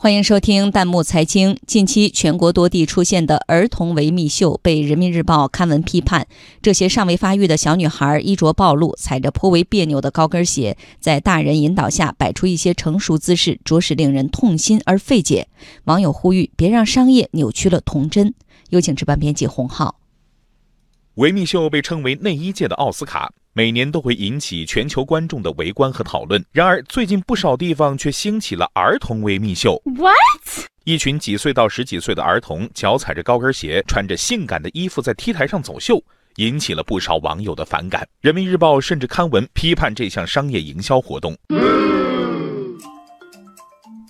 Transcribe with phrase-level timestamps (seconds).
[0.00, 1.58] 欢迎收听弹幕财经。
[1.66, 6.28] 近期全国多地出现的儿童维密秀被人民日报刊文批判。
[6.62, 15.48] 这些尚未发育的小女孩衣着暴露，踩着颇为别扭的高跟鞋，在大人引导下摆出一些成熟姿势，着实令人痛心而费解。
[15.86, 18.32] 网友呼吁别让商业扭曲了童真。
[18.70, 19.98] 有请值班编辑洪浩。
[21.14, 23.32] 维密秀被称为内衣界的奥斯卡。
[23.58, 26.40] 每年都会引起全球观众的围观和讨论。
[26.52, 29.82] 然而，最近不少地方却兴起了儿童维密秀。
[29.96, 30.68] What？
[30.84, 36.00] 一群几岁到十几岁的儿童，脚踩着高跟鞋，穿着性感的衣服在 T 台上走秀，
[36.36, 38.06] 引起了不少网友的反感。
[38.20, 41.36] 人民日报甚至刊文批判这项商业营销活动。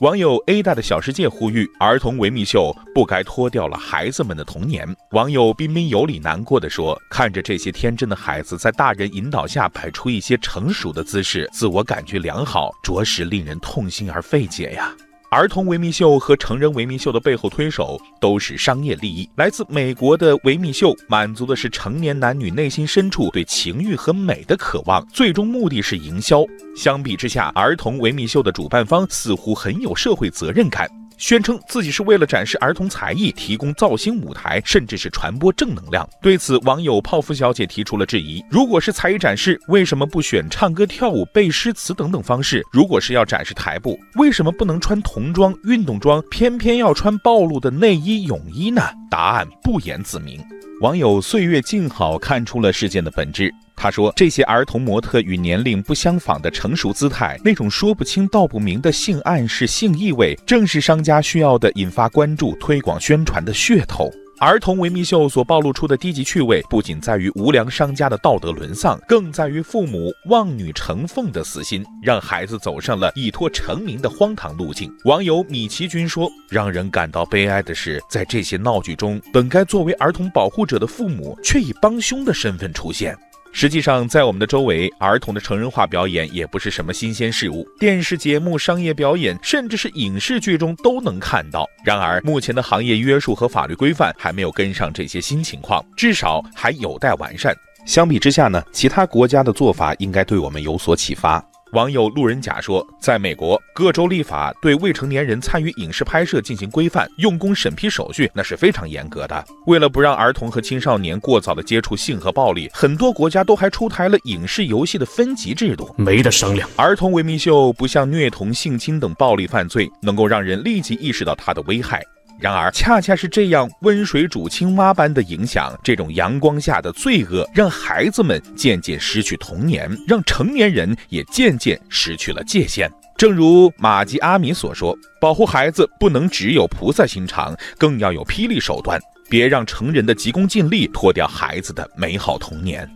[0.01, 4.87] 网友 A 大的小世界呼吁儿童维密秀不该脱掉了孩子们的童年。
[5.11, 14.95] 网友彬彬有礼难过的说：“看着这些天真的孩子在大人引导下摆出一些成熟的姿势，自我感觉良好，着实令人痛心而费解呀。”
[15.31, 19.29] 儿童维密秀和成人维密秀的背后推手都是商业利益。
[19.37, 26.43] 来自美国的维密秀满足的是成年男女内心深处对情欲和美的渴望，最终目的是营销。
[26.75, 30.89] 相比之下，儿童维密秀的主办方似乎很有社会责任感。
[31.19, 36.09] 宣称自己是为了展示儿童才艺，提供造星舞台，甚至是传播正能量。
[36.23, 42.63] 对此，网友泡芙小姐提出了质疑：如果是才艺展示，为什么不选唱歌、跳舞、背诗词等等方式？
[42.73, 48.83] 如果是要展示台步，为什么不能穿童装、运动装，偏偏要穿暴露的内衣、泳衣呢？
[49.11, 50.41] 答案不言自明。
[50.81, 53.53] 网友岁月静好看出了事件的本质。
[53.79, 64.11] 他说：“这些儿童模特与年龄不相仿的成熟姿态，那种说不清道不明的性暗示、性意味，正是商家需要的引发关注、推广宣传的噱头。
[64.41, 83.17] 儿童维密秀所暴露出的低级趣味，不仅在于无良商家的道德沦丧，更在于父母望女成凤的死心，让孩子走上了以托成名的荒唐路径。”网友米奇君说：“让人感到悲哀的是，在这些闹剧中，本该作为儿童保护者的父母，却以帮凶的身份出现。”
[83.61, 87.67] 实际上，在我们的周围，儿童的成人化表演也不是什么新鲜事物。
[87.77, 91.69] 电视节目、商业表演，甚至是影视剧中都能看到。
[91.85, 97.53] 然而，目前的行业约束和法律规范还没有跟上这些新情况，至少还有待完善。
[97.85, 101.45] 相比之下呢，其他国家的做法应该对我们有所启发。
[101.73, 109.45] 网友路人甲说，在美国，各州立法对未成年人参与影视拍摄进行规范，用工审批手续那是非常严格的。
[109.67, 116.69] 为了不让儿童和青少年过早的接触性和暴力，很多国家都还出台了影视游戏的分级制度，没得商量。
[116.77, 122.03] 儿童维密秀不像虐童、性侵等暴力犯罪，能够让人立即意识到它的危害。
[122.41, 132.89] 然而，恰恰是这样温水煮青蛙般的影响，这种阳光下的罪恶，让孩子们渐渐失去童年，让成年人也渐渐失去了界限。
[133.17, 142.89] 正如马吉阿米所说：“保护孩子不能只有菩萨心肠，更要有霹雳手段，别让成人的急功近利拖掉孩子的美好童年。”